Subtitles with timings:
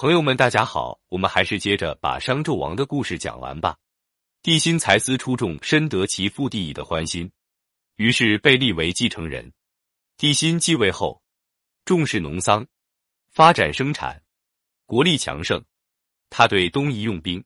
[0.00, 3.76] 朋友们，大家好，我们还是接着把商纣王的故事讲完吧。
[4.42, 7.28] 帝辛才思出众，深得其父帝乙的欢心，
[7.96, 9.52] 于是被立为继承人。
[10.16, 11.20] 帝辛继位后，
[11.84, 12.64] 重视农桑，
[13.32, 14.22] 发展生产，
[14.86, 15.60] 国力强盛。
[16.30, 17.44] 他对东夷用兵，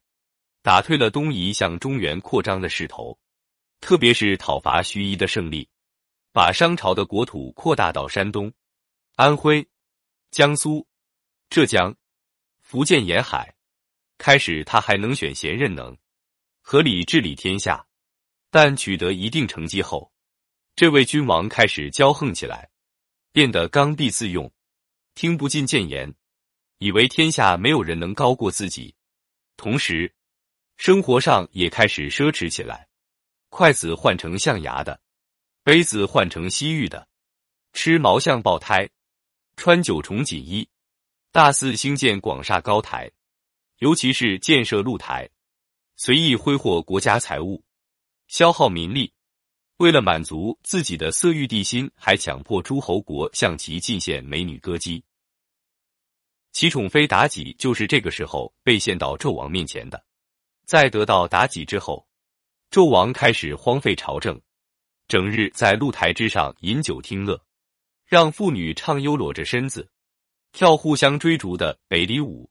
[0.61, 3.19] 打退了东夷向中原扩张的势头，
[3.81, 5.67] 特别是讨伐徐夷的胜利，
[6.35, 8.53] 把商朝的国土扩大到山东、
[9.17, 9.67] 安徽、
[10.31, 10.87] 江苏、
[11.49, 11.97] 浙江。
[12.73, 13.55] 福建沿海，
[14.17, 15.95] 开始他还能选贤任能，
[16.63, 17.87] 合理治理天下。
[18.49, 20.11] 但取得一定成绩后，
[20.75, 22.71] 这位君王开始骄横起来，
[23.31, 24.51] 变得刚愎自用，
[25.15, 26.15] 听不进谏言，
[26.79, 28.95] 以为天下没有人能高过自己。
[29.59, 30.11] 同时，
[30.79, 32.89] 生活上也开始奢侈起来，
[33.51, 34.99] 筷子换成象牙的，
[35.63, 37.07] 杯子换成西域的，
[37.75, 38.89] 吃毛象爆胎，
[39.59, 40.67] 穿九重锦衣。
[41.33, 43.11] 大肆兴建广厦高台，
[43.79, 45.27] 尤其是建设露台，
[45.97, 47.65] 随意挥霍国家财物，
[48.29, 49.11] 消耗民力。
[49.79, 55.03] 为了满足自己的色欲，帝心还强迫诸侯国向其进献美女歌姬。
[56.53, 60.05] 其宠妃妲己就是这个时候被献到纣王面前的。
[60.67, 62.07] 在得到妲己之后，
[62.71, 64.39] 纣王开始荒废朝政，
[65.09, 67.43] 整日在露台之上饮酒听乐，
[68.05, 69.89] 让妇女畅优裸着身子。
[70.53, 72.51] 跳互相追逐的北里舞，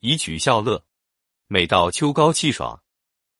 [0.00, 0.84] 以取笑乐。
[1.46, 2.82] 每到秋高气爽，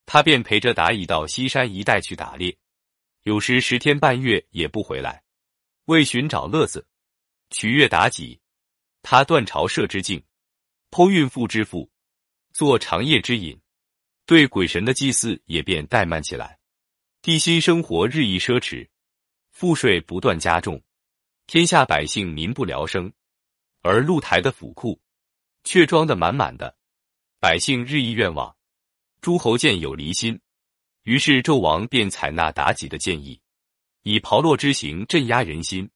[0.07, 2.57] 他便陪着妲己到西山一带去打猎，
[3.25, 5.23] 有时十天半月也不回来。
[5.87, 6.87] 为寻找乐子，
[7.51, 8.41] 取悦妲己，
[9.03, 10.23] 他断巢射之境，
[10.91, 11.91] 剖孕妇之腹，
[12.53, 13.61] 做长夜之饮，
[14.25, 16.59] 对鬼神的祭祀也便怠慢起来。
[17.21, 18.89] 地心生活日益奢侈，
[19.51, 20.81] 赋税不断加重，
[21.49, 23.13] 天下百姓民不聊生。
[23.83, 25.01] 而露台的府库
[25.65, 26.77] 却装得满满的，
[27.41, 28.55] 百姓日益愿望。
[29.21, 30.41] 诸侯见有离心，
[31.03, 33.41] 于是纣王便采纳妲己的建议，
[34.03, 35.91] 以炮烙之刑镇压人心，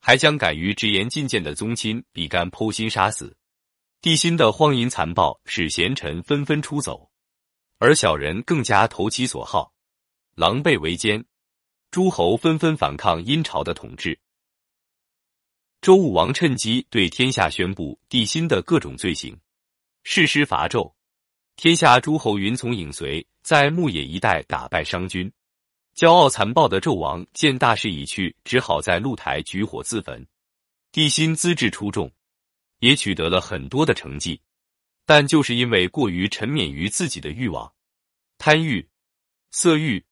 [0.00, 3.36] 还将敢于直言进谏的宗亲比干剖心杀死。
[4.00, 7.10] 帝辛的荒淫残暴使贤臣纷纷出走，
[7.78, 9.72] 而小人更加投其所好，
[10.34, 11.24] 狼狈为奸。
[11.90, 14.18] 诸侯纷纷反抗殷朝的统治。
[15.80, 19.38] 周武王趁机对天下宣布帝辛的各种罪行，
[20.02, 20.92] 誓师伐纣。
[21.54, 25.30] 天下诸侯云从影随，在牧野一带打败商军。
[25.94, 30.26] 骄傲残暴的纣王见大势已去，只好在露台举火自焚。
[30.92, 32.10] 帝辛资质出众，
[32.80, 34.40] 也取得了很多的成绩，
[35.04, 37.72] 但就是因为过于沉湎于自己的欲望，
[38.38, 38.86] 贪欲、
[39.52, 40.04] 色欲、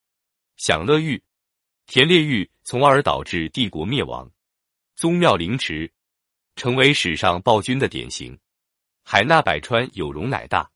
[0.57, 1.23] 享乐欲、
[1.87, 4.31] 田猎欲，从而导致帝国灭亡。
[4.97, 5.93] 宗庙凌迟，
[6.55, 8.39] 成为史上暴君的典型。
[9.03, 10.71] 海纳百川，有容乃大；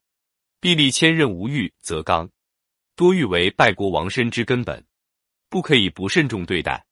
[0.59, 2.29] 壁立千仞，无欲则刚。
[2.95, 4.85] 多欲为败国亡身之根本，
[5.49, 6.85] 不可以不慎重对待。